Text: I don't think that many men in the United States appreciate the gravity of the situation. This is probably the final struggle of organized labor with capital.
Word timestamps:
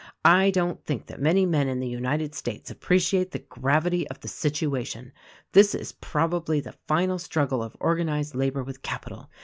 I 0.25 0.49
don't 0.49 0.83
think 0.83 1.05
that 1.05 1.21
many 1.21 1.45
men 1.45 1.67
in 1.67 1.79
the 1.79 1.87
United 1.87 2.33
States 2.33 2.71
appreciate 2.71 3.29
the 3.33 3.37
gravity 3.47 4.07
of 4.07 4.19
the 4.19 4.27
situation. 4.27 5.13
This 5.51 5.75
is 5.75 5.91
probably 5.91 6.59
the 6.59 6.73
final 6.87 7.19
struggle 7.19 7.61
of 7.61 7.77
organized 7.79 8.33
labor 8.33 8.63
with 8.63 8.81
capital. 8.81 9.29